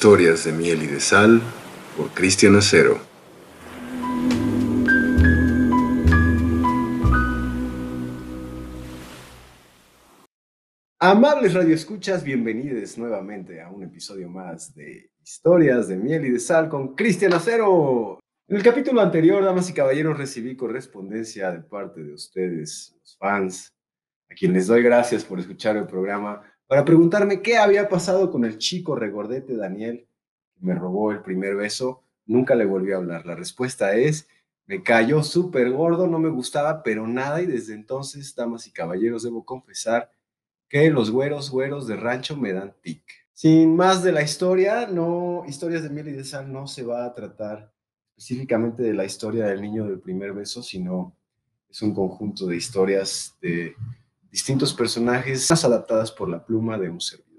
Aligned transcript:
Historias 0.00 0.44
de 0.44 0.52
miel 0.52 0.82
y 0.82 0.86
de 0.86 0.98
sal 0.98 1.42
por 1.94 2.08
Cristian 2.14 2.56
Acero. 2.56 2.98
Amables 10.98 11.52
radioescuchas, 11.52 12.24
bienvenidos 12.24 12.96
nuevamente 12.96 13.60
a 13.60 13.68
un 13.68 13.82
episodio 13.82 14.30
más 14.30 14.74
de 14.74 15.10
Historias 15.22 15.88
de 15.88 15.98
miel 15.98 16.24
y 16.24 16.30
de 16.30 16.40
sal 16.40 16.70
con 16.70 16.94
Cristian 16.94 17.34
Acero. 17.34 18.20
En 18.48 18.56
el 18.56 18.62
capítulo 18.62 19.02
anterior, 19.02 19.44
damas 19.44 19.68
y 19.68 19.74
caballeros, 19.74 20.16
recibí 20.16 20.56
correspondencia 20.56 21.52
de 21.52 21.60
parte 21.60 22.02
de 22.02 22.14
ustedes, 22.14 22.96
los 22.98 23.18
fans, 23.18 23.74
a 24.30 24.34
quienes 24.34 24.56
les 24.56 24.66
doy 24.68 24.82
gracias 24.82 25.26
por 25.26 25.38
escuchar 25.38 25.76
el 25.76 25.86
programa 25.86 26.49
para 26.70 26.84
preguntarme 26.84 27.42
qué 27.42 27.56
había 27.56 27.88
pasado 27.88 28.30
con 28.30 28.44
el 28.44 28.56
chico 28.56 28.94
regordete 28.94 29.56
Daniel, 29.56 30.06
que 30.54 30.64
me 30.64 30.72
robó 30.72 31.10
el 31.10 31.20
primer 31.20 31.56
beso. 31.56 32.04
Nunca 32.26 32.54
le 32.54 32.64
volví 32.64 32.92
a 32.92 32.98
hablar. 32.98 33.26
La 33.26 33.34
respuesta 33.34 33.96
es, 33.96 34.28
me 34.66 34.80
cayó 34.80 35.24
súper 35.24 35.72
gordo, 35.72 36.06
no 36.06 36.20
me 36.20 36.28
gustaba, 36.28 36.84
pero 36.84 37.08
nada, 37.08 37.42
y 37.42 37.46
desde 37.46 37.74
entonces, 37.74 38.36
damas 38.36 38.68
y 38.68 38.70
caballeros, 38.70 39.24
debo 39.24 39.44
confesar 39.44 40.12
que 40.68 40.88
los 40.90 41.10
güeros, 41.10 41.50
güeros 41.50 41.88
de 41.88 41.96
rancho 41.96 42.36
me 42.36 42.52
dan 42.52 42.72
tic. 42.80 43.02
Sin 43.32 43.74
más 43.74 44.04
de 44.04 44.12
la 44.12 44.22
historia, 44.22 44.86
no, 44.86 45.42
historias 45.48 45.82
de 45.82 45.90
miel 45.90 46.06
y 46.10 46.12
de 46.12 46.22
sal 46.22 46.52
no 46.52 46.68
se 46.68 46.84
va 46.84 47.04
a 47.04 47.12
tratar 47.12 47.72
específicamente 48.16 48.84
de 48.84 48.94
la 48.94 49.04
historia 49.04 49.46
del 49.46 49.60
niño 49.60 49.86
del 49.86 49.98
primer 49.98 50.34
beso, 50.34 50.62
sino 50.62 51.16
es 51.68 51.82
un 51.82 51.92
conjunto 51.92 52.46
de 52.46 52.56
historias 52.56 53.36
de 53.42 53.74
distintos 54.30 54.72
personajes 54.72 55.50
más 55.50 55.64
adaptadas 55.64 56.12
por 56.12 56.28
la 56.28 56.44
pluma 56.44 56.78
de 56.78 56.88
un 56.88 57.00
servidor. 57.00 57.30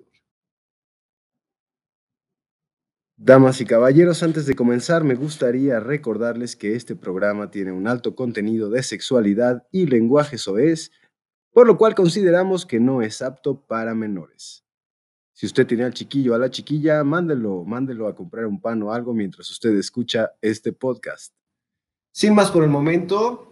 Damas 3.23 3.61
y 3.61 3.65
caballeros, 3.65 4.23
antes 4.23 4.47
de 4.47 4.55
comenzar 4.55 5.03
me 5.03 5.13
gustaría 5.13 5.79
recordarles 5.79 6.55
que 6.55 6.75
este 6.75 6.95
programa 6.95 7.51
tiene 7.51 7.71
un 7.71 7.87
alto 7.87 8.15
contenido 8.15 8.69
de 8.71 8.81
sexualidad 8.81 9.67
y 9.71 9.85
lenguaje 9.85 10.39
soez, 10.39 10.91
por 11.51 11.67
lo 11.67 11.77
cual 11.77 11.93
consideramos 11.93 12.65
que 12.65 12.79
no 12.79 13.03
es 13.03 13.21
apto 13.21 13.61
para 13.61 13.93
menores. 13.93 14.65
Si 15.33 15.45
usted 15.45 15.67
tiene 15.67 15.83
al 15.83 15.93
chiquillo 15.93 16.33
o 16.33 16.35
a 16.35 16.39
la 16.39 16.49
chiquilla, 16.49 17.03
mándelo, 17.03 17.63
mándelo 17.63 18.07
a 18.07 18.15
comprar 18.15 18.45
un 18.47 18.59
pan 18.59 18.81
o 18.83 18.91
algo 18.91 19.13
mientras 19.13 19.49
usted 19.51 19.75
escucha 19.75 20.31
este 20.41 20.73
podcast. 20.73 21.33
Sin 22.11 22.33
más 22.33 22.51
por 22.51 22.63
el 22.63 22.69
momento, 22.69 23.50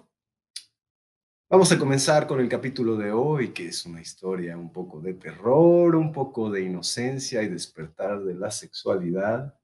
Vamos 1.51 1.71
a 1.71 1.79
comenzar 1.79 2.27
con 2.27 2.39
el 2.39 2.47
capítulo 2.47 2.95
de 2.95 3.11
hoy, 3.11 3.53
que 3.53 3.69
es 3.69 3.83
una 3.87 3.99
historia 3.99 4.55
un 4.55 4.71
poco 4.71 5.01
de 5.01 5.15
terror, 5.15 5.95
un 5.95 6.11
poco 6.11 6.51
de 6.51 6.61
inocencia 6.61 7.41
y 7.41 7.47
despertar 7.47 8.21
de 8.21 8.35
la 8.35 8.51
sexualidad. 8.51 9.59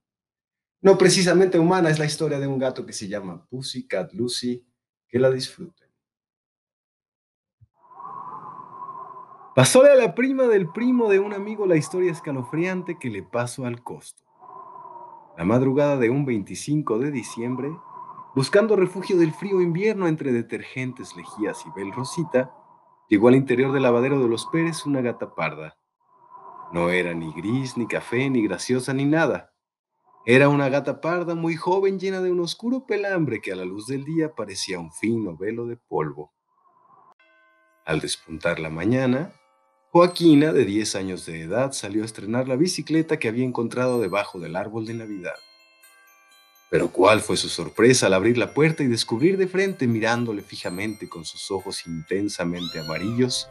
No 0.81 0.97
precisamente 0.97 1.59
humana, 1.59 1.91
es 1.91 1.99
la 1.99 2.05
historia 2.05 2.39
de 2.39 2.47
un 2.47 2.57
gato 2.57 2.87
que 2.87 2.91
se 2.91 3.07
llama 3.07 3.45
Pussycat 3.45 4.13
Lucy. 4.13 4.65
Que 5.07 5.19
la 5.19 5.29
disfruten. 5.29 5.87
Pasóle 9.55 9.91
a 9.91 9.95
la 9.95 10.15
prima 10.15 10.47
del 10.47 10.71
primo 10.71 11.07
de 11.07 11.19
un 11.19 11.33
amigo 11.33 11.67
la 11.67 11.77
historia 11.77 12.11
escalofriante 12.11 12.97
que 12.99 13.11
le 13.11 13.21
pasó 13.21 13.67
al 13.67 13.83
costo. 13.83 14.23
La 15.37 15.45
madrugada 15.45 15.97
de 15.97 16.09
un 16.09 16.25
25 16.25 16.97
de 16.97 17.11
diciembre, 17.11 17.69
Buscando 18.35 18.75
refugio 18.75 19.15
del 19.15 19.31
frío 19.31 19.61
invierno 19.61 20.09
entre 20.09 20.33
detergentes, 20.33 21.15
lejías 21.15 21.65
y 21.65 21.69
bel 21.73 21.93
rosita, 21.93 22.53
llegó 23.07 23.29
al 23.29 23.35
interior 23.35 23.71
del 23.71 23.83
lavadero 23.83 24.19
de 24.19 24.27
los 24.27 24.45
Pérez 24.47 24.85
una 24.85 24.99
gata 24.99 25.33
parda. 25.33 25.77
No 26.73 26.89
era 26.89 27.13
ni 27.13 27.31
gris, 27.31 27.77
ni 27.77 27.87
café, 27.87 28.29
ni 28.29 28.43
graciosa, 28.43 28.93
ni 28.93 29.05
nada. 29.05 29.53
Era 30.25 30.49
una 30.49 30.67
gata 30.67 30.99
parda 30.99 31.33
muy 31.33 31.55
joven 31.55 31.97
llena 31.97 32.19
de 32.19 32.29
un 32.29 32.41
oscuro 32.41 32.85
pelambre 32.85 33.39
que 33.39 33.53
a 33.53 33.55
la 33.55 33.63
luz 33.63 33.87
del 33.87 34.03
día 34.03 34.35
parecía 34.35 34.79
un 34.79 34.91
fino 34.91 35.37
velo 35.37 35.65
de 35.65 35.77
polvo. 35.77 36.33
Al 37.85 38.01
despuntar 38.01 38.59
la 38.59 38.69
mañana, 38.69 39.31
Joaquina, 39.91 40.51
de 40.51 40.65
10 40.65 40.95
años 40.95 41.25
de 41.25 41.43
edad, 41.43 41.71
salió 41.71 42.01
a 42.01 42.05
estrenar 42.05 42.49
la 42.49 42.57
bicicleta 42.57 43.17
que 43.17 43.29
había 43.29 43.45
encontrado 43.45 44.01
debajo 44.01 44.41
del 44.41 44.57
árbol 44.57 44.85
de 44.85 44.95
Navidad. 44.95 45.35
Pero 46.69 46.89
cuál 46.91 47.21
fue 47.21 47.37
su 47.37 47.47
sorpresa 47.47 48.07
al 48.07 48.13
abrir 48.13 48.37
la 48.37 48.53
puerta 48.53 48.83
y 48.83 48.87
descubrir 48.87 49.37
de 49.37 49.47
frente, 49.47 49.87
mirándole 49.87 50.41
fijamente 50.41 51.07
con 51.07 51.23
sus 51.23 51.51
ojos 51.51 51.85
intensamente 51.85 52.79
amarillos, 52.79 53.47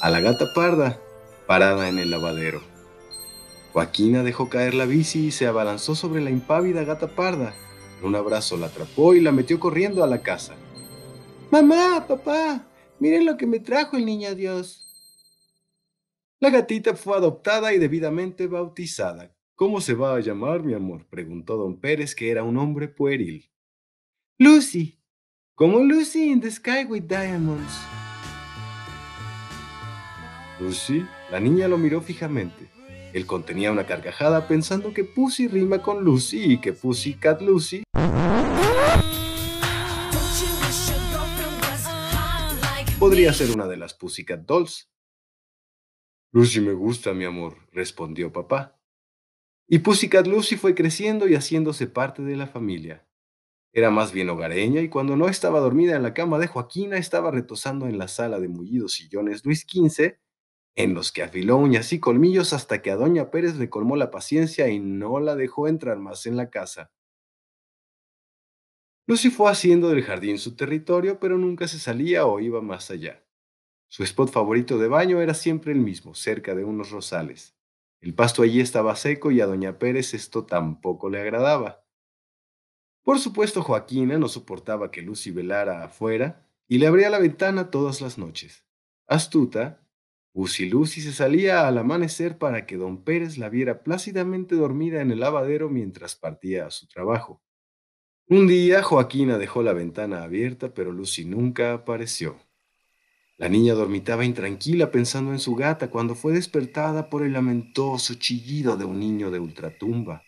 a 0.00 0.10
la 0.10 0.20
gata 0.20 0.46
parda 0.54 1.00
parada 1.46 1.88
en 1.88 1.98
el 1.98 2.10
lavadero. 2.10 2.62
Joaquina 3.72 4.22
dejó 4.22 4.48
caer 4.48 4.74
la 4.74 4.86
bici 4.86 5.26
y 5.26 5.30
se 5.32 5.46
abalanzó 5.46 5.94
sobre 5.94 6.22
la 6.22 6.30
impávida 6.30 6.84
gata 6.84 7.08
parda. 7.08 7.54
un 8.02 8.14
abrazo 8.14 8.56
la 8.56 8.66
atrapó 8.66 9.14
y 9.14 9.20
la 9.20 9.32
metió 9.32 9.58
corriendo 9.58 10.04
a 10.04 10.06
la 10.06 10.22
casa. 10.22 10.54
Mamá, 11.50 12.06
papá, 12.06 12.66
miren 12.98 13.24
lo 13.24 13.36
que 13.36 13.46
me 13.46 13.60
trajo 13.60 13.96
el 13.96 14.04
niño 14.04 14.34
Dios. 14.34 14.80
La 16.38 16.50
gatita 16.50 16.94
fue 16.94 17.16
adoptada 17.16 17.72
y 17.72 17.78
debidamente 17.78 18.46
bautizada 18.46 19.34
¿Cómo 19.56 19.80
se 19.80 19.94
va 19.94 20.16
a 20.16 20.20
llamar, 20.20 20.64
mi 20.64 20.74
amor? 20.74 21.06
preguntó 21.08 21.56
don 21.56 21.78
Pérez, 21.78 22.16
que 22.16 22.28
era 22.28 22.42
un 22.42 22.56
hombre 22.56 22.88
pueril. 22.88 23.48
Lucy, 24.36 25.00
como 25.54 25.78
Lucy 25.78 26.32
in 26.32 26.40
the 26.40 26.50
Sky 26.50 26.84
with 26.88 27.02
Diamonds. 27.02 27.72
Lucy, 30.58 31.06
la 31.30 31.38
niña 31.38 31.68
lo 31.68 31.78
miró 31.78 32.00
fijamente. 32.00 32.68
Él 33.12 33.26
contenía 33.26 33.70
una 33.70 33.86
carcajada 33.86 34.48
pensando 34.48 34.92
que 34.92 35.04
Pussy 35.04 35.46
rima 35.46 35.80
con 35.80 36.02
Lucy 36.02 36.54
y 36.54 36.60
que 36.60 36.72
Pussy 36.72 37.14
Cat 37.14 37.40
Lucy 37.40 37.84
podría 42.98 43.32
ser 43.32 43.52
una 43.52 43.68
de 43.68 43.76
las 43.76 43.94
Pussycat 43.94 44.40
Dolls. 44.40 44.90
Lucy 46.32 46.60
me 46.60 46.72
gusta, 46.72 47.12
mi 47.12 47.24
amor, 47.24 47.56
respondió 47.70 48.32
papá. 48.32 48.80
Y 49.66 49.78
Pussycat 49.78 50.26
Lucy 50.26 50.56
fue 50.56 50.74
creciendo 50.74 51.26
y 51.26 51.34
haciéndose 51.34 51.86
parte 51.86 52.22
de 52.22 52.36
la 52.36 52.46
familia. 52.46 53.06
Era 53.72 53.90
más 53.90 54.12
bien 54.12 54.30
hogareña 54.30 54.82
y 54.82 54.88
cuando 54.88 55.16
no 55.16 55.28
estaba 55.28 55.58
dormida 55.60 55.96
en 55.96 56.02
la 56.02 56.14
cama 56.14 56.38
de 56.38 56.46
Joaquina 56.46 56.96
estaba 56.96 57.30
retosando 57.30 57.86
en 57.88 57.98
la 57.98 58.08
sala 58.08 58.38
de 58.38 58.48
mullidos 58.48 58.92
sillones 58.92 59.44
Luis 59.44 59.66
XV, 59.66 60.18
en 60.76 60.94
los 60.94 61.12
que 61.12 61.22
afiló 61.22 61.56
uñas 61.56 61.92
y 61.92 61.98
colmillos 62.00 62.52
hasta 62.52 62.82
que 62.82 62.90
a 62.90 62.96
Doña 62.96 63.30
Pérez 63.30 63.56
le 63.56 63.70
colmó 63.70 63.96
la 63.96 64.10
paciencia 64.10 64.68
y 64.68 64.78
no 64.80 65.18
la 65.18 65.34
dejó 65.34 65.66
entrar 65.66 65.98
más 65.98 66.26
en 66.26 66.36
la 66.36 66.50
casa. 66.50 66.92
Lucy 69.06 69.30
fue 69.30 69.50
haciendo 69.50 69.88
del 69.90 70.02
jardín 70.02 70.38
su 70.38 70.56
territorio, 70.56 71.18
pero 71.18 71.36
nunca 71.36 71.68
se 71.68 71.78
salía 71.78 72.26
o 72.26 72.40
iba 72.40 72.62
más 72.62 72.90
allá. 72.90 73.24
Su 73.88 74.02
spot 74.02 74.30
favorito 74.30 74.78
de 74.78 74.88
baño 74.88 75.20
era 75.20 75.34
siempre 75.34 75.72
el 75.72 75.80
mismo, 75.80 76.14
cerca 76.14 76.54
de 76.54 76.64
unos 76.64 76.90
rosales. 76.90 77.54
El 78.04 78.12
pasto 78.12 78.42
allí 78.42 78.60
estaba 78.60 78.96
seco 78.96 79.30
y 79.30 79.40
a 79.40 79.46
doña 79.46 79.78
Pérez 79.78 80.12
esto 80.12 80.44
tampoco 80.44 81.08
le 81.08 81.22
agradaba. 81.22 81.86
Por 83.02 83.18
supuesto, 83.18 83.62
Joaquina 83.62 84.18
no 84.18 84.28
soportaba 84.28 84.90
que 84.90 85.00
Lucy 85.00 85.30
velara 85.30 85.82
afuera 85.82 86.46
y 86.68 86.76
le 86.76 86.86
abría 86.86 87.08
la 87.08 87.18
ventana 87.18 87.70
todas 87.70 88.02
las 88.02 88.18
noches. 88.18 88.66
Astuta, 89.06 89.88
Lucy 90.34 90.68
Lucy 90.68 91.00
se 91.00 91.14
salía 91.14 91.66
al 91.66 91.78
amanecer 91.78 92.36
para 92.36 92.66
que 92.66 92.76
don 92.76 93.04
Pérez 93.04 93.38
la 93.38 93.48
viera 93.48 93.82
plácidamente 93.82 94.54
dormida 94.54 95.00
en 95.00 95.10
el 95.10 95.20
lavadero 95.20 95.70
mientras 95.70 96.14
partía 96.14 96.66
a 96.66 96.70
su 96.70 96.86
trabajo. 96.86 97.42
Un 98.28 98.46
día 98.46 98.82
Joaquina 98.82 99.38
dejó 99.38 99.62
la 99.62 99.72
ventana 99.72 100.24
abierta, 100.24 100.74
pero 100.74 100.92
Lucy 100.92 101.24
nunca 101.24 101.72
apareció. 101.72 102.36
La 103.36 103.48
niña 103.48 103.74
dormitaba 103.74 104.24
intranquila 104.24 104.92
pensando 104.92 105.32
en 105.32 105.40
su 105.40 105.56
gata 105.56 105.90
cuando 105.90 106.14
fue 106.14 106.32
despertada 106.32 107.10
por 107.10 107.24
el 107.24 107.32
lamentoso 107.32 108.14
chillido 108.14 108.76
de 108.76 108.84
un 108.84 109.00
niño 109.00 109.32
de 109.32 109.40
ultratumba. 109.40 110.22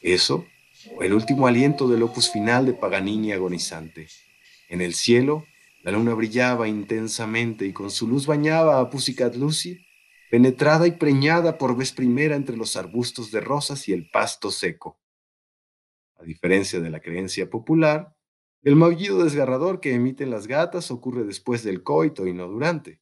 Eso 0.00 0.46
fue 0.94 1.06
el 1.06 1.12
último 1.12 1.48
aliento 1.48 1.88
del 1.88 2.04
opus 2.04 2.30
final 2.30 2.66
de 2.66 2.74
Paganini 2.74 3.32
agonizante. 3.32 4.06
En 4.68 4.82
el 4.82 4.94
cielo, 4.94 5.46
la 5.82 5.90
luna 5.90 6.14
brillaba 6.14 6.68
intensamente 6.68 7.66
y 7.66 7.72
con 7.72 7.90
su 7.90 8.06
luz 8.06 8.26
bañaba 8.26 8.78
a 8.78 8.88
Pussycat 8.88 9.34
Lucy 9.34 9.84
penetrada 10.34 10.88
y 10.88 10.90
preñada 10.90 11.58
por 11.58 11.76
vez 11.76 11.92
primera 11.92 12.34
entre 12.34 12.56
los 12.56 12.74
arbustos 12.74 13.30
de 13.30 13.40
rosas 13.40 13.88
y 13.88 13.92
el 13.92 14.10
pasto 14.10 14.50
seco. 14.50 14.98
A 16.16 16.24
diferencia 16.24 16.80
de 16.80 16.90
la 16.90 16.98
creencia 16.98 17.48
popular, 17.48 18.16
el 18.62 18.74
maullido 18.74 19.22
desgarrador 19.22 19.78
que 19.78 19.94
emiten 19.94 20.30
las 20.30 20.48
gatas 20.48 20.90
ocurre 20.90 21.22
después 21.22 21.62
del 21.62 21.84
coito 21.84 22.26
y 22.26 22.32
no 22.32 22.48
durante. 22.48 23.00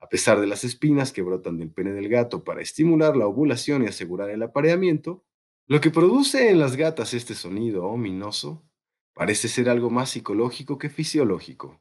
A 0.00 0.10
pesar 0.10 0.38
de 0.38 0.46
las 0.46 0.64
espinas 0.64 1.12
que 1.12 1.22
brotan 1.22 1.56
del 1.56 1.72
pene 1.72 1.92
del 1.92 2.10
gato 2.10 2.44
para 2.44 2.60
estimular 2.60 3.16
la 3.16 3.26
ovulación 3.26 3.82
y 3.82 3.86
asegurar 3.86 4.28
el 4.28 4.42
apareamiento, 4.42 5.24
lo 5.66 5.80
que 5.80 5.90
produce 5.90 6.50
en 6.50 6.58
las 6.58 6.76
gatas 6.76 7.14
este 7.14 7.34
sonido 7.34 7.86
ominoso 7.86 8.68
parece 9.14 9.48
ser 9.48 9.70
algo 9.70 9.88
más 9.88 10.10
psicológico 10.10 10.76
que 10.76 10.90
fisiológico. 10.90 11.80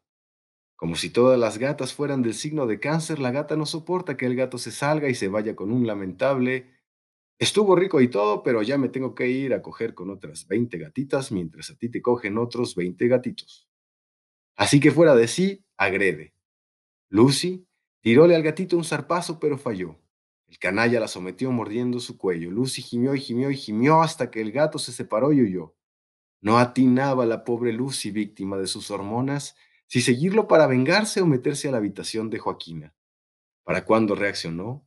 Como 0.75 0.95
si 0.95 1.09
todas 1.09 1.39
las 1.39 1.57
gatas 1.57 1.93
fueran 1.93 2.21
del 2.21 2.33
signo 2.33 2.67
de 2.67 2.79
cáncer, 2.79 3.19
la 3.19 3.31
gata 3.31 3.55
no 3.55 3.65
soporta 3.65 4.17
que 4.17 4.25
el 4.25 4.35
gato 4.35 4.57
se 4.57 4.71
salga 4.71 5.09
y 5.09 5.15
se 5.15 5.29
vaya 5.29 5.55
con 5.55 5.71
un 5.71 5.87
lamentable 5.87 6.75
Estuvo 7.37 7.75
rico 7.75 7.99
y 7.99 8.07
todo, 8.07 8.43
pero 8.43 8.61
ya 8.61 8.77
me 8.77 8.87
tengo 8.87 9.13
que 9.13 9.27
ir 9.27 9.53
a 9.53 9.61
coger 9.61 9.93
con 9.93 10.09
otras 10.09 10.47
20 10.47 10.77
gatitas 10.77 11.33
mientras 11.33 11.69
a 11.69 11.75
ti 11.75 11.89
te 11.89 12.01
cogen 12.01 12.37
otros 12.37 12.75
20 12.75 13.07
gatitos. 13.09 13.67
Así 14.55 14.79
que 14.79 14.91
fuera 14.91 15.15
de 15.15 15.27
sí, 15.27 15.65
agrede. 15.75 16.33
Lucy 17.09 17.67
tiróle 17.99 18.35
al 18.35 18.43
gatito 18.43 18.77
un 18.77 18.85
zarpazo, 18.85 19.37
pero 19.37 19.57
falló. 19.57 19.99
El 20.47 20.59
canalla 20.59 20.99
la 21.01 21.09
sometió 21.09 21.51
mordiendo 21.51 21.99
su 21.99 22.17
cuello. 22.17 22.51
Lucy 22.51 22.81
gimió 22.81 23.13
y 23.15 23.19
gimió 23.19 23.51
y 23.51 23.57
gimió 23.57 24.01
hasta 24.01 24.31
que 24.31 24.39
el 24.39 24.53
gato 24.53 24.79
se 24.79 24.93
separó 24.93 25.33
y 25.33 25.41
huyó. 25.41 25.75
No 26.39 26.57
atinaba 26.57 27.25
la 27.25 27.43
pobre 27.43 27.73
Lucy, 27.73 28.11
víctima 28.11 28.57
de 28.57 28.67
sus 28.67 28.91
hormonas, 28.91 29.57
si 29.87 30.01
seguirlo 30.01 30.47
para 30.47 30.67
vengarse 30.67 31.21
o 31.21 31.25
meterse 31.25 31.67
a 31.67 31.71
la 31.71 31.77
habitación 31.77 32.29
de 32.29 32.39
Joaquina. 32.39 32.95
Para 33.63 33.85
cuando 33.85 34.15
reaccionó, 34.15 34.85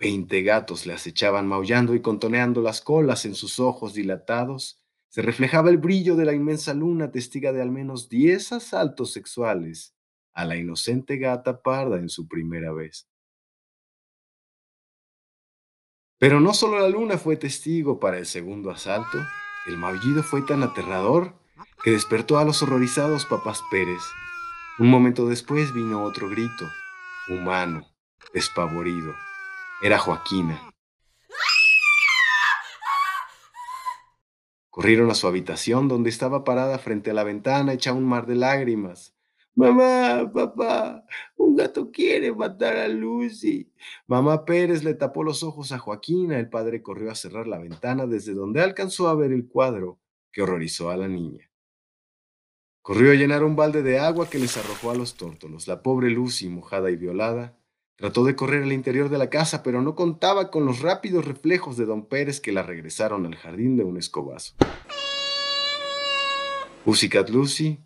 Veinte 0.00 0.42
gatos 0.42 0.86
le 0.86 0.94
acechaban 0.94 1.46
maullando 1.46 1.94
y 1.94 2.00
contoneando 2.00 2.62
las 2.62 2.80
colas 2.80 3.26
en 3.26 3.34
sus 3.34 3.60
ojos 3.60 3.92
dilatados. 3.92 4.80
Se 5.10 5.20
reflejaba 5.20 5.68
el 5.68 5.76
brillo 5.76 6.16
de 6.16 6.24
la 6.24 6.32
inmensa 6.32 6.72
luna, 6.72 7.10
testiga 7.10 7.52
de 7.52 7.60
al 7.60 7.70
menos 7.70 8.08
diez 8.08 8.50
asaltos 8.50 9.12
sexuales 9.12 9.94
a 10.32 10.46
la 10.46 10.56
inocente 10.56 11.18
gata 11.18 11.60
parda 11.60 11.98
en 11.98 12.08
su 12.08 12.26
primera 12.26 12.72
vez. 12.72 13.10
Pero 16.18 16.40
no 16.40 16.54
solo 16.54 16.78
la 16.78 16.88
luna 16.88 17.18
fue 17.18 17.36
testigo 17.36 18.00
para 18.00 18.16
el 18.16 18.24
segundo 18.24 18.70
asalto, 18.70 19.18
el 19.66 19.76
maullido 19.76 20.22
fue 20.22 20.40
tan 20.40 20.62
aterrador 20.62 21.34
que 21.84 21.90
despertó 21.90 22.38
a 22.38 22.44
los 22.44 22.62
horrorizados 22.62 23.26
papás 23.26 23.60
Pérez. 23.70 24.00
Un 24.80 24.88
momento 24.88 25.28
después 25.28 25.74
vino 25.74 26.02
otro 26.04 26.30
grito, 26.30 26.64
humano, 27.28 27.86
despavorido. 28.32 29.14
Era 29.82 29.98
Joaquina. 29.98 30.58
Corrieron 34.70 35.10
a 35.10 35.14
su 35.14 35.26
habitación 35.26 35.86
donde 35.86 36.08
estaba 36.08 36.44
parada 36.44 36.78
frente 36.78 37.10
a 37.10 37.14
la 37.14 37.24
ventana 37.24 37.74
hecha 37.74 37.92
un 37.92 38.06
mar 38.06 38.24
de 38.24 38.36
lágrimas. 38.36 39.14
Mamá, 39.54 40.32
papá, 40.32 41.04
un 41.36 41.56
gato 41.56 41.90
quiere 41.90 42.32
matar 42.32 42.78
a 42.78 42.88
Lucy. 42.88 43.70
Mamá 44.06 44.46
Pérez 44.46 44.82
le 44.82 44.94
tapó 44.94 45.22
los 45.22 45.42
ojos 45.42 45.72
a 45.72 45.78
Joaquina. 45.78 46.38
El 46.38 46.48
padre 46.48 46.80
corrió 46.80 47.10
a 47.10 47.14
cerrar 47.14 47.46
la 47.46 47.58
ventana 47.58 48.06
desde 48.06 48.32
donde 48.32 48.62
alcanzó 48.62 49.08
a 49.08 49.14
ver 49.14 49.32
el 49.32 49.46
cuadro 49.46 49.98
que 50.32 50.40
horrorizó 50.40 50.88
a 50.88 50.96
la 50.96 51.06
niña. 51.06 51.49
Corrió 52.90 53.12
a 53.12 53.14
llenar 53.14 53.44
un 53.44 53.54
balde 53.54 53.84
de 53.84 54.00
agua 54.00 54.28
que 54.28 54.40
les 54.40 54.56
arrojó 54.56 54.90
a 54.90 54.96
los 54.96 55.14
tórtolos. 55.14 55.68
La 55.68 55.80
pobre 55.80 56.10
Lucy, 56.10 56.48
mojada 56.48 56.90
y 56.90 56.96
violada, 56.96 57.56
Trató 57.94 58.24
de 58.24 58.34
correr 58.34 58.64
al 58.64 58.72
interior 58.72 59.10
de 59.10 59.16
la 59.16 59.30
casa, 59.30 59.62
pero 59.62 59.80
no 59.80 59.94
contaba 59.94 60.50
con 60.50 60.66
los 60.66 60.80
rápidos 60.80 61.24
reflejos 61.24 61.76
de 61.76 61.84
don 61.84 62.04
Pérez 62.06 62.40
que 62.40 62.50
la 62.50 62.64
regresaron 62.64 63.26
al 63.26 63.36
jardín 63.36 63.76
de 63.76 63.84
un 63.84 63.96
escobazo. 63.96 64.56
Pussycat 66.84 67.30
Lucy 67.30 67.78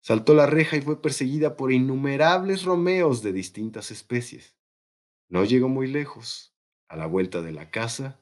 saltó 0.00 0.34
la 0.34 0.46
reja 0.46 0.76
y 0.76 0.80
fue 0.80 1.00
perseguida 1.00 1.56
por 1.56 1.70
innumerables 1.70 2.64
romeos 2.64 3.22
de 3.22 3.32
distintas 3.32 3.92
especies. 3.92 4.56
No 5.28 5.44
llegó 5.44 5.68
muy 5.68 5.86
lejos. 5.86 6.52
A 6.88 6.96
la 6.96 7.06
vuelta 7.06 7.42
de 7.42 7.52
la 7.52 7.70
casa, 7.70 8.18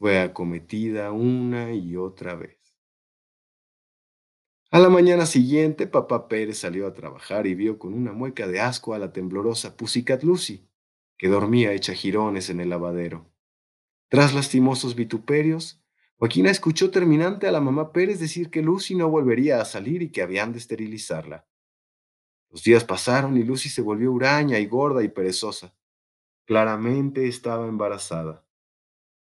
fue 0.00 0.18
acometida 0.18 1.12
una 1.12 1.72
y 1.72 1.94
otra 1.94 2.34
vez. 2.34 2.57
A 4.70 4.78
la 4.78 4.90
mañana 4.90 5.24
siguiente, 5.24 5.86
papá 5.86 6.28
Pérez 6.28 6.58
salió 6.58 6.86
a 6.86 6.92
trabajar 6.92 7.46
y 7.46 7.54
vio 7.54 7.78
con 7.78 7.94
una 7.94 8.12
mueca 8.12 8.46
de 8.46 8.60
asco 8.60 8.92
a 8.92 8.98
la 8.98 9.14
temblorosa 9.14 9.78
Pussycat 9.78 10.22
Lucy, 10.22 10.68
que 11.16 11.28
dormía 11.28 11.72
hecha 11.72 11.94
jirones 11.94 12.50
en 12.50 12.60
el 12.60 12.68
lavadero. 12.68 13.32
Tras 14.10 14.34
lastimosos 14.34 14.94
vituperios, 14.94 15.82
Joaquina 16.16 16.50
escuchó 16.50 16.90
terminante 16.90 17.46
a 17.46 17.52
la 17.52 17.62
mamá 17.62 17.92
Pérez 17.92 18.20
decir 18.20 18.50
que 18.50 18.60
Lucy 18.60 18.94
no 18.94 19.08
volvería 19.08 19.62
a 19.62 19.64
salir 19.64 20.02
y 20.02 20.10
que 20.10 20.20
habían 20.20 20.52
de 20.52 20.58
esterilizarla. 20.58 21.46
Los 22.50 22.62
días 22.62 22.84
pasaron 22.84 23.38
y 23.38 23.44
Lucy 23.44 23.70
se 23.70 23.80
volvió 23.80 24.12
huraña 24.12 24.58
y 24.58 24.66
gorda 24.66 25.02
y 25.02 25.08
perezosa. 25.08 25.74
Claramente 26.44 27.26
estaba 27.26 27.68
embarazada. 27.68 28.44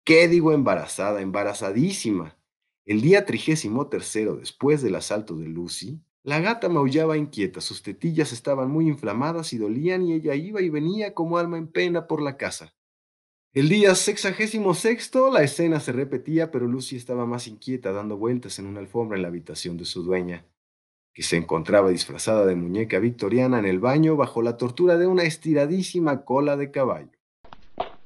¿Qué 0.03 0.27
digo 0.27 0.51
embarazada? 0.51 1.21
Embarazadísima. 1.21 2.37
El 2.85 2.99
día 2.99 3.25
trigésimo 3.25 3.87
tercero 3.87 4.35
después 4.35 4.81
del 4.81 4.95
asalto 4.95 5.37
de 5.37 5.47
Lucy, 5.47 6.01
la 6.21 6.41
gata 6.41 6.67
maullaba 6.67 7.17
inquieta, 7.17 7.61
sus 7.61 7.81
tetillas 7.81 8.33
estaban 8.33 8.69
muy 8.69 8.87
inflamadas 8.87 9.53
y 9.53 9.57
dolían 9.57 10.05
y 10.05 10.13
ella 10.13 10.35
iba 10.35 10.61
y 10.61 10.69
venía 10.69 11.13
como 11.13 11.37
alma 11.37 11.57
en 11.57 11.67
pena 11.67 12.07
por 12.07 12.21
la 12.21 12.35
casa. 12.35 12.75
El 13.53 13.69
día 13.69 13.95
sexagésimo 13.95 14.73
sexto 14.73 15.31
la 15.31 15.43
escena 15.43 15.79
se 15.79 15.93
repetía, 15.93 16.51
pero 16.51 16.67
Lucy 16.67 16.97
estaba 16.97 17.25
más 17.25 17.47
inquieta 17.47 17.93
dando 17.93 18.17
vueltas 18.17 18.59
en 18.59 18.65
una 18.65 18.79
alfombra 18.79 19.15
en 19.15 19.21
la 19.21 19.29
habitación 19.29 19.77
de 19.77 19.85
su 19.85 20.03
dueña, 20.03 20.45
que 21.13 21.23
se 21.23 21.37
encontraba 21.37 21.89
disfrazada 21.89 22.45
de 22.45 22.55
muñeca 22.55 22.99
victoriana 22.99 23.59
en 23.59 23.65
el 23.65 23.79
baño 23.79 24.17
bajo 24.17 24.41
la 24.41 24.57
tortura 24.57 24.97
de 24.97 25.07
una 25.07 25.23
estiradísima 25.23 26.25
cola 26.25 26.57
de 26.57 26.71
caballo. 26.71 27.11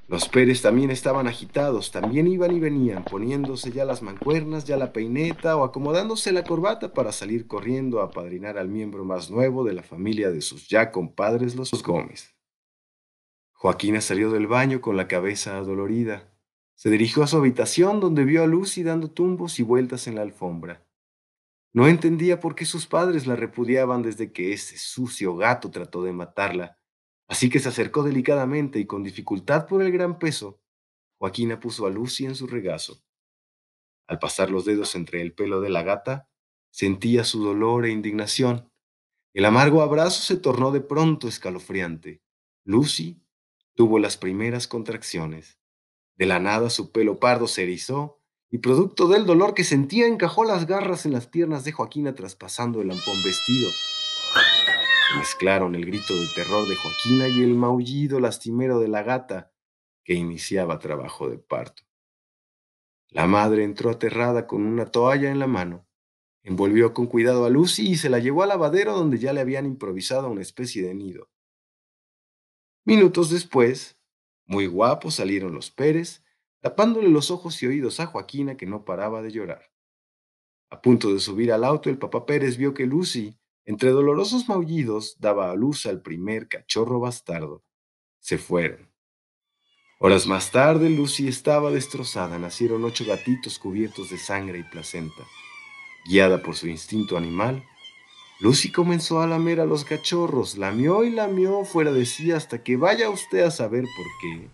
Los 0.09 0.30
Pérez 0.30 0.62
también 0.62 0.89
estaban 0.89 1.27
agitados, 1.27 1.92
también 1.92 2.27
iban 2.27 2.56
y 2.56 2.62
venían, 2.62 3.04
poniéndose 3.04 3.74
ya 3.74 3.83
las 3.83 4.01
mancuernas, 4.01 4.63
ya 4.63 4.77
la 4.77 4.94
peineta 4.94 5.57
o 5.57 5.65
acomodándose 5.65 6.31
la 6.31 6.45
corbata 6.45 6.94
para 6.94 7.12
salir 7.12 7.45
corriendo 7.45 8.00
a 8.00 8.06
apadrinar 8.06 8.57
al 8.57 8.69
miembro 8.69 9.04
más 9.04 9.30
nuevo 9.30 9.65
de 9.65 9.74
la 9.74 9.83
familia 9.83 10.31
de 10.31 10.39
sus 10.39 10.69
ya 10.69 10.92
compadres 10.92 11.57
los 11.57 11.71
Gómez. 11.83 12.33
Joaquina 13.51 14.00
salió 14.00 14.31
del 14.31 14.48
baño 14.48 14.80
con 14.80 14.95
la 14.95 15.09
cabeza 15.09 15.57
adolorida. 15.57 16.31
Se 16.75 16.89
dirigió 16.89 17.24
a 17.24 17.27
su 17.27 17.36
habitación 17.36 18.00
donde 18.00 18.24
vio 18.24 18.44
a 18.44 18.48
Lucy 18.48 18.83
dando 18.83 19.12
tumbos 19.12 19.60
y 19.60 19.63
vueltas 19.63 20.08
en 20.08 20.15
la 20.15 20.22
alfombra. 20.22 20.88
No 21.74 21.86
entendía 21.86 22.39
por 22.39 22.55
qué 22.55 22.63
sus 22.63 22.88
padres 22.88 23.27
la 23.27 23.36
repudiaban 23.36 24.03
desde 24.03 24.32
que 24.32 24.53
ese 24.53 24.77
sucio 24.77 25.36
gato 25.36 25.70
trató 25.70 26.01
de 26.03 26.13
matarla 26.13 26.76
Así 27.27 27.50
que 27.50 27.60
se 27.60 27.69
acercó 27.69 28.03
delicadamente 28.03 28.79
y 28.79 28.86
con 28.86 29.03
dificultad 29.03 29.67
por 29.67 29.81
el 29.81 29.91
gran 29.91 30.17
peso, 30.17 30.62
Joaquina 31.19 31.60
puso 31.60 31.86
a 31.86 31.89
Lucy 31.89 32.25
en 32.25 32.36
su 32.36 32.48
regazo. 32.48 33.03
Al 34.07 34.19
pasar 34.19 34.50
los 34.50 34.63
dedos 34.63 34.96
entre 34.96 35.22
el 35.22 35.34
pelo 35.34 35.60
de 35.60 35.69
la 35.69 35.84
gata, 35.84 36.29
sentía 36.72 37.24
su 37.25 37.43
dolor 37.43 37.86
e 37.86 37.91
indignación. 37.91 38.72
El 39.34 39.46
amargo 39.46 39.81
abrazo 39.81 40.22
se 40.22 40.38
tornó 40.38 40.72
de 40.72 40.79
pronto 40.79 41.27
escalofriante. 41.27 42.22
Lucy 42.63 43.22
tuvo 43.75 44.00
las 44.00 44.15
primeras 44.15 44.67
contracciones. 44.67 45.60
De 46.15 46.25
la 46.25 46.39
nada 46.39 46.69
su 46.69 46.91
pelo 46.91 47.19
pardo 47.19 47.48
se 47.48 47.63
erizó 47.63 48.22
y 48.50 48.60
producto 48.60 49.07
del 49.10 49.25
dolor 49.25 49.53
que 49.53 49.65
sentía 49.65 50.07
encajó 50.07 50.46
las 50.46 50.65
garras 50.65 51.05
en 51.05 51.12
las 51.12 51.27
piernas 51.27 51.65
de 51.65 51.74
Joaquina 51.74 52.15
traspasando 52.15 52.81
el 52.81 52.88
lampón 52.88 53.15
vestido 53.24 53.69
mezclaron 55.16 55.76
el 55.76 55.86
grito 55.86 56.14
de 56.14 56.28
terror 56.36 56.68
de 56.68 56.76
Joaquina 56.76 57.28
y 57.30 57.44
el 57.44 57.56
maullido 57.56 58.20
lastimero 58.20 58.80
de 58.80 58.88
la 58.88 59.04
gata 59.04 59.54
que 60.04 60.14
iniciaba 60.14 60.80
trabajo 60.80 61.30
de 61.30 61.38
parto. 61.38 61.84
La 63.10 63.26
madre 63.26 63.64
entró 63.64 63.90
aterrada 63.90 64.48
con 64.48 64.66
una 64.66 64.86
toalla 64.86 65.32
en 65.32 65.40
la 65.40 65.48
mano, 65.48 65.88
envolvió 66.44 66.94
con 66.94 67.08
cuidado 67.08 67.46
a 67.46 67.50
Lucy 67.50 67.90
y 67.90 67.96
se 67.96 68.10
la 68.10 68.20
llevó 68.20 68.44
al 68.44 68.50
lavadero 68.50 68.94
donde 68.94 69.18
ya 69.18 69.34
le 69.34 69.42
habían 69.42 69.66
improvisado 69.66 70.30
una 70.30 70.42
especie 70.42 70.84
de 70.84 70.94
nido. 70.94 71.30
Minutos 72.86 73.30
después, 73.30 74.00
muy 74.46 74.68
guapos 74.68 75.16
salieron 75.16 75.54
los 75.54 75.72
Pérez, 75.72 76.24
tapándole 76.60 77.10
los 77.10 77.32
ojos 77.32 77.62
y 77.64 77.68
oídos 77.68 78.00
a 78.00 78.08
Joaquina 78.08 78.58
que 78.58 78.66
no 78.66 78.84
paraba 78.84 79.22
de 79.22 79.32
llorar. 79.32 79.72
A 80.70 80.82
punto 80.82 81.14
de 81.14 81.20
subir 81.20 81.52
al 81.54 81.64
auto, 81.64 81.90
el 81.90 81.98
papá 81.98 82.26
Pérez 82.26 82.58
vio 82.58 82.74
que 82.74 82.86
Lucy 82.86 83.38
entre 83.67 83.89
dolorosos 83.89 84.47
maullidos 84.47 85.17
daba 85.19 85.51
a 85.51 85.55
luz 85.55 85.86
al 85.88 86.01
primer 86.01 86.47
cachorro 86.47 87.01
bastardo. 87.01 87.65
Se 88.17 88.38
fueron. 88.38 88.89
Horas 90.00 90.25
más 90.25 90.51
tarde, 90.51 90.89
Lucy 90.89 91.27
estaba 91.27 91.69
destrozada. 91.69 92.39
Nacieron 92.39 92.86
ocho 92.86 93.03
gatitos 93.05 93.59
cubiertos 93.59 94.09
de 94.09 94.17
sangre 94.17 94.59
y 94.59 94.63
placenta. 94.63 95.21
Guiada 96.09 96.41
por 96.41 96.55
su 96.55 96.69
instinto 96.69 97.17
animal, 97.17 97.62
Lucy 98.39 98.71
comenzó 98.71 99.19
a 99.19 99.27
lamer 99.27 99.59
a 99.59 99.65
los 99.65 99.83
cachorros, 99.83 100.57
lamió 100.57 101.03
y 101.03 101.09
lamió 101.09 101.65
fuera 101.65 101.91
de 101.91 102.05
sí 102.05 102.31
hasta 102.31 102.63
que 102.63 102.77
vaya 102.77 103.09
usted 103.09 103.39
a 103.39 103.51
saber 103.51 103.83
por 103.97 104.05
qué. 104.21 104.50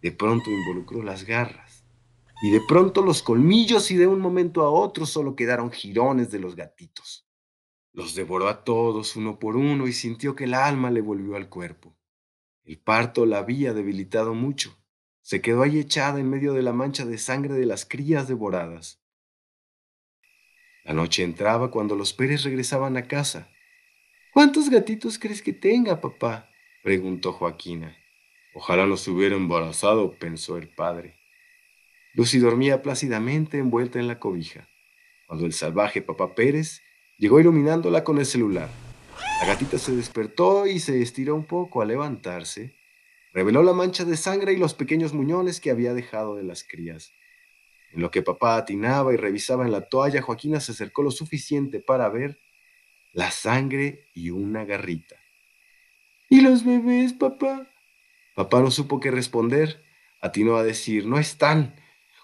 De 0.00 0.12
pronto 0.12 0.48
involucró 0.48 1.02
las 1.02 1.24
garras, 1.24 1.84
y 2.40 2.52
de 2.52 2.60
pronto 2.68 3.02
los 3.02 3.20
colmillos, 3.20 3.90
y 3.90 3.96
de 3.96 4.06
un 4.06 4.20
momento 4.20 4.62
a 4.62 4.70
otro 4.70 5.06
solo 5.06 5.34
quedaron 5.34 5.72
jirones 5.72 6.30
de 6.30 6.38
los 6.38 6.54
gatitos. 6.54 7.25
Los 7.96 8.14
devoró 8.14 8.48
a 8.48 8.62
todos 8.62 9.16
uno 9.16 9.38
por 9.38 9.56
uno 9.56 9.88
y 9.88 9.92
sintió 9.94 10.36
que 10.36 10.44
el 10.44 10.52
alma 10.52 10.90
le 10.90 11.00
volvió 11.00 11.34
al 11.34 11.48
cuerpo. 11.48 11.96
El 12.62 12.78
parto 12.78 13.24
la 13.24 13.38
había 13.38 13.72
debilitado 13.72 14.34
mucho. 14.34 14.76
Se 15.22 15.40
quedó 15.40 15.62
ahí 15.62 15.78
echada 15.78 16.20
en 16.20 16.28
medio 16.28 16.52
de 16.52 16.60
la 16.60 16.74
mancha 16.74 17.06
de 17.06 17.16
sangre 17.16 17.54
de 17.54 17.64
las 17.64 17.86
crías 17.86 18.28
devoradas. 18.28 19.02
La 20.84 20.92
noche 20.92 21.24
entraba 21.24 21.70
cuando 21.70 21.96
los 21.96 22.12
Pérez 22.12 22.44
regresaban 22.44 22.98
a 22.98 23.08
casa. 23.08 23.50
¿Cuántos 24.34 24.68
gatitos 24.68 25.18
crees 25.18 25.40
que 25.40 25.54
tenga, 25.54 25.98
papá? 25.98 26.50
preguntó 26.82 27.32
Joaquina. 27.32 27.96
Ojalá 28.52 28.84
no 28.84 28.98
se 28.98 29.10
hubiera 29.10 29.36
embarazado, 29.36 30.18
pensó 30.18 30.58
el 30.58 30.68
padre. 30.68 31.16
Lucy 32.12 32.40
dormía 32.40 32.82
plácidamente 32.82 33.56
envuelta 33.56 33.98
en 33.98 34.06
la 34.06 34.18
cobija, 34.18 34.68
cuando 35.26 35.46
el 35.46 35.54
salvaje 35.54 36.02
papá 36.02 36.34
Pérez 36.34 36.82
llegó 37.18 37.40
iluminándola 37.40 38.04
con 38.04 38.18
el 38.18 38.26
celular. 38.26 38.68
La 39.40 39.46
gatita 39.46 39.78
se 39.78 39.94
despertó 39.94 40.66
y 40.66 40.78
se 40.78 41.02
estiró 41.02 41.34
un 41.34 41.44
poco 41.44 41.82
al 41.82 41.88
levantarse. 41.88 42.74
Reveló 43.32 43.62
la 43.62 43.72
mancha 43.72 44.04
de 44.04 44.16
sangre 44.16 44.52
y 44.52 44.56
los 44.56 44.74
pequeños 44.74 45.12
muñones 45.12 45.60
que 45.60 45.70
había 45.70 45.94
dejado 45.94 46.36
de 46.36 46.42
las 46.42 46.64
crías. 46.64 47.12
En 47.92 48.00
lo 48.00 48.10
que 48.10 48.22
papá 48.22 48.56
atinaba 48.56 49.12
y 49.12 49.16
revisaba 49.16 49.64
en 49.64 49.72
la 49.72 49.88
toalla, 49.88 50.22
Joaquina 50.22 50.60
se 50.60 50.72
acercó 50.72 51.02
lo 51.02 51.10
suficiente 51.10 51.80
para 51.80 52.08
ver 52.08 52.40
la 53.12 53.30
sangre 53.30 54.08
y 54.14 54.30
una 54.30 54.64
garrita. 54.64 55.16
¿Y 56.28 56.40
los 56.40 56.64
bebés, 56.64 57.12
papá? 57.12 57.70
Papá 58.34 58.60
no 58.60 58.70
supo 58.70 59.00
qué 59.00 59.10
responder. 59.10 59.82
Atinó 60.20 60.56
a 60.56 60.64
decir, 60.64 61.06
no 61.06 61.18
están. 61.18 61.76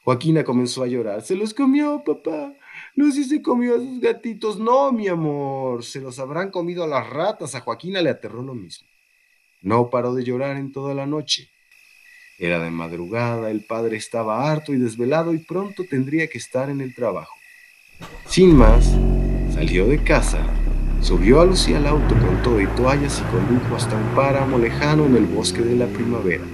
Joaquina 0.05 0.45
comenzó 0.45 0.83
a 0.83 0.87
llorar. 0.87 1.23
Se 1.23 1.37
los 1.37 1.55
comió, 1.55 2.03
papá. 2.05 2.55
Lucy 2.95 3.25
se 3.25 3.43
comió 3.43 3.77
a 3.77 3.79
sus 3.79 4.01
gatitos. 4.01 4.59
No, 4.59 4.93
mi 4.93 5.09
amor. 5.09 5.85
Se 5.85 6.01
los 6.01 6.19
habrán 6.19 6.51
comido 6.51 6.85
a 6.85 6.89
las 6.89 7.09
ratas. 7.09 7.55
A 7.55 7.61
Joaquina 7.61 8.03
le 8.03 8.11
aterró 8.11 8.43
lo 8.43 8.55
mismo. 8.55 8.89
No 9.61 9.91
paró 9.91 10.15
de 10.15 10.25
llorar 10.25 10.57
en 10.57 10.73
toda 10.73 10.95
la 10.95 11.07
noche. 11.07 11.49
Era 12.39 12.59
de 12.59 12.71
madrugada, 12.71 13.51
el 13.51 13.65
padre 13.65 13.97
estaba 13.97 14.51
harto 14.51 14.73
y 14.73 14.79
desvelado 14.79 15.33
y 15.33 15.39
pronto 15.39 15.85
tendría 15.89 16.27
que 16.27 16.39
estar 16.39 16.71
en 16.71 16.81
el 16.81 16.95
trabajo. 16.95 17.35
Sin 18.27 18.57
más, 18.57 18.97
salió 19.55 19.87
de 19.87 20.03
casa 20.03 20.45
Subió 21.03 21.41
a 21.41 21.45
Lucía 21.45 21.79
al 21.79 21.87
auto 21.89 22.15
con 22.15 22.41
todo 22.45 22.61
y 22.61 22.67
toallas 22.69 23.21
y 23.21 23.23
condujo 23.25 23.75
hasta 23.75 23.97
un 23.97 24.15
páramo 24.15 24.57
lejano 24.57 25.05
en 25.05 25.17
el 25.17 25.27
bosque 25.27 25.61
de 25.61 25.75
la 25.75 25.87
primavera. 25.87 26.45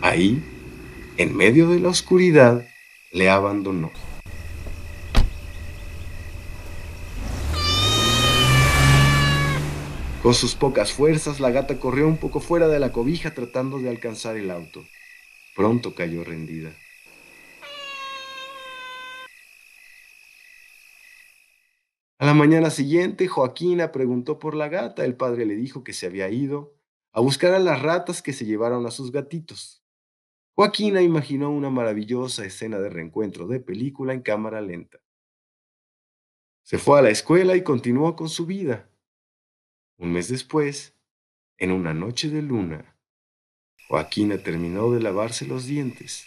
Ahí, 0.00 0.42
en 1.20 1.36
medio 1.36 1.68
de 1.68 1.78
la 1.80 1.90
oscuridad, 1.90 2.66
le 3.12 3.28
abandonó. 3.28 3.92
Con 10.22 10.32
sus 10.32 10.54
pocas 10.54 10.94
fuerzas, 10.94 11.38
la 11.38 11.50
gata 11.50 11.78
corrió 11.78 12.08
un 12.08 12.16
poco 12.16 12.40
fuera 12.40 12.68
de 12.68 12.80
la 12.80 12.90
cobija 12.90 13.34
tratando 13.34 13.78
de 13.80 13.90
alcanzar 13.90 14.38
el 14.38 14.50
auto. 14.50 14.82
Pronto 15.54 15.94
cayó 15.94 16.24
rendida. 16.24 16.74
A 22.16 22.24
la 22.24 22.32
mañana 22.32 22.70
siguiente, 22.70 23.28
Joaquina 23.28 23.92
preguntó 23.92 24.38
por 24.38 24.54
la 24.54 24.70
gata. 24.70 25.04
El 25.04 25.16
padre 25.16 25.44
le 25.44 25.56
dijo 25.56 25.84
que 25.84 25.92
se 25.92 26.06
había 26.06 26.30
ido 26.30 26.72
a 27.12 27.20
buscar 27.20 27.52
a 27.52 27.58
las 27.58 27.82
ratas 27.82 28.22
que 28.22 28.32
se 28.32 28.46
llevaron 28.46 28.86
a 28.86 28.90
sus 28.90 29.12
gatitos. 29.12 29.79
Joaquina 30.60 31.00
imaginó 31.00 31.48
una 31.48 31.70
maravillosa 31.70 32.44
escena 32.44 32.78
de 32.80 32.90
reencuentro 32.90 33.46
de 33.46 33.60
película 33.60 34.12
en 34.12 34.20
cámara 34.20 34.60
lenta. 34.60 34.98
Se 36.62 36.76
fue 36.76 36.98
a 36.98 37.02
la 37.02 37.08
escuela 37.08 37.56
y 37.56 37.62
continuó 37.62 38.14
con 38.14 38.28
su 38.28 38.44
vida. 38.44 38.90
Un 39.96 40.12
mes 40.12 40.28
después, 40.28 40.94
en 41.56 41.72
una 41.72 41.94
noche 41.94 42.28
de 42.28 42.42
luna, 42.42 42.94
Joaquina 43.88 44.36
terminó 44.36 44.92
de 44.92 45.00
lavarse 45.00 45.46
los 45.46 45.64
dientes 45.64 46.26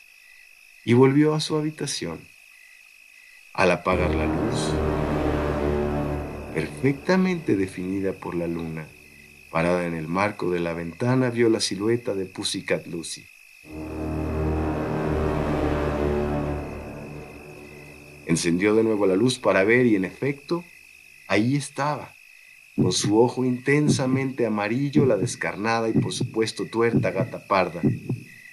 y 0.83 0.93
volvió 0.93 1.35
a 1.35 1.39
su 1.39 1.55
habitación. 1.55 2.27
Al 3.53 3.69
apagar 3.69 4.15
la 4.15 4.25
luz, 4.25 4.73
perfectamente 6.55 7.55
definida 7.55 8.13
por 8.13 8.33
la 8.33 8.47
luna. 8.47 8.87
Parada 9.51 9.85
en 9.85 9.93
el 9.93 10.07
marco 10.07 10.49
de 10.49 10.59
la 10.59 10.73
ventana 10.73 11.29
vio 11.29 11.49
la 11.49 11.59
silueta 11.59 12.15
de 12.15 12.25
Pussycat 12.25 12.87
Lucy. 12.87 13.27
Encendió 18.33 18.73
de 18.73 18.83
nuevo 18.83 19.05
la 19.05 19.15
luz 19.15 19.37
para 19.37 19.63
ver 19.63 19.85
y 19.85 19.95
en 19.95 20.05
efecto, 20.05 20.63
ahí 21.27 21.55
estaba, 21.55 22.15
con 22.75 22.91
su 22.91 23.21
ojo 23.21 23.45
intensamente 23.45 24.47
amarillo, 24.47 25.05
la 25.05 25.17
descarnada 25.17 25.87
y 25.87 25.93
por 25.93 26.13
supuesto 26.13 26.65
tuerta 26.65 27.11
gata 27.11 27.45
parda, 27.45 27.81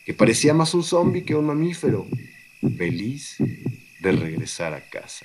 que 0.04 0.12
parecía 0.12 0.52
más 0.52 0.75
un 0.75 0.82
zombi 0.82 1.22
que 1.22 1.34
un 1.34 1.46
mamífero, 1.46 2.06
feliz 2.76 3.38
de 4.00 4.12
regresar 4.12 4.75
a 4.75 4.82
casa. 4.82 5.25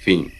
Fin. 0.00 0.37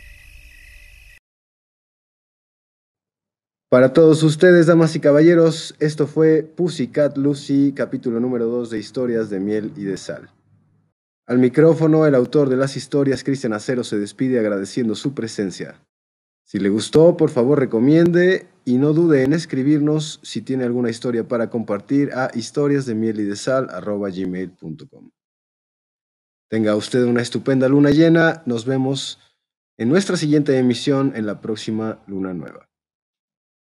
Para 3.70 3.92
todos 3.92 4.22
ustedes, 4.22 4.64
damas 4.64 4.96
y 4.96 5.00
caballeros, 5.00 5.74
esto 5.78 6.06
fue 6.06 6.42
Pussycat 6.42 7.18
Lucy, 7.18 7.74
capítulo 7.76 8.18
número 8.18 8.46
2 8.46 8.70
de 8.70 8.78
Historias 8.78 9.28
de 9.28 9.40
Miel 9.40 9.74
y 9.76 9.84
de 9.84 9.98
Sal. 9.98 10.30
Al 11.26 11.36
micrófono, 11.36 12.06
el 12.06 12.14
autor 12.14 12.48
de 12.48 12.56
las 12.56 12.78
historias, 12.78 13.22
Cristian 13.22 13.52
Acero, 13.52 13.84
se 13.84 13.98
despide 13.98 14.38
agradeciendo 14.38 14.94
su 14.94 15.12
presencia. 15.12 15.84
Si 16.44 16.58
le 16.58 16.70
gustó, 16.70 17.18
por 17.18 17.28
favor 17.28 17.58
recomiende 17.58 18.46
y 18.64 18.78
no 18.78 18.94
dude 18.94 19.22
en 19.22 19.34
escribirnos 19.34 20.18
si 20.22 20.40
tiene 20.40 20.64
alguna 20.64 20.88
historia 20.88 21.28
para 21.28 21.50
compartir 21.50 22.14
a 22.14 22.30
historiasdemielydesal.gmail.com 22.32 25.10
Tenga 26.48 26.74
usted 26.74 27.04
una 27.04 27.20
estupenda 27.20 27.68
luna 27.68 27.90
llena. 27.90 28.42
Nos 28.46 28.64
vemos 28.64 29.18
en 29.76 29.90
nuestra 29.90 30.16
siguiente 30.16 30.56
emisión 30.56 31.12
en 31.14 31.26
la 31.26 31.42
próxima 31.42 32.02
luna 32.06 32.32
nueva. 32.32 32.67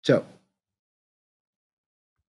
Ciao. 0.04 0.43